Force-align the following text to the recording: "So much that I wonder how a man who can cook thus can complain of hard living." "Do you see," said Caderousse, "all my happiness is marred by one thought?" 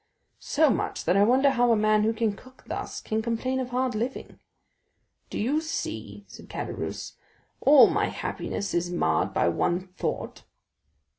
"So 0.39 0.71
much 0.71 1.05
that 1.05 1.15
I 1.15 1.21
wonder 1.21 1.51
how 1.51 1.71
a 1.71 1.75
man 1.75 2.01
who 2.01 2.11
can 2.11 2.33
cook 2.33 2.63
thus 2.65 3.01
can 3.01 3.21
complain 3.21 3.59
of 3.59 3.69
hard 3.69 3.93
living." 3.93 4.39
"Do 5.29 5.37
you 5.37 5.61
see," 5.61 6.25
said 6.27 6.49
Caderousse, 6.49 7.17
"all 7.59 7.85
my 7.85 8.07
happiness 8.07 8.73
is 8.73 8.89
marred 8.89 9.31
by 9.31 9.47
one 9.47 9.79
thought?" 9.97 10.41